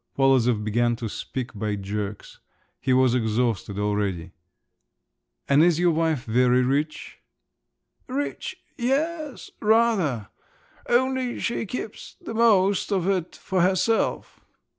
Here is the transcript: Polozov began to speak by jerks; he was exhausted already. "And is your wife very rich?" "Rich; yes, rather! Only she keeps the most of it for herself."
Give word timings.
Polozov 0.17 0.63
began 0.63 0.95
to 0.95 1.07
speak 1.07 1.53
by 1.53 1.75
jerks; 1.75 2.39
he 2.79 2.91
was 2.91 3.13
exhausted 3.13 3.77
already. 3.77 4.31
"And 5.47 5.63
is 5.63 5.77
your 5.79 5.91
wife 5.91 6.23
very 6.25 6.63
rich?" 6.63 7.19
"Rich; 8.07 8.57
yes, 8.79 9.51
rather! 9.61 10.29
Only 10.89 11.39
she 11.39 11.67
keeps 11.67 12.15
the 12.19 12.33
most 12.33 12.91
of 12.91 13.07
it 13.07 13.35
for 13.35 13.61
herself." 13.61 14.39